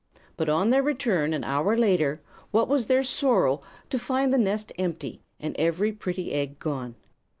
[0.35, 3.61] But on their return an hour later what was their sorrow
[3.91, 6.95] to find the nest empty, and every pretty egg gone.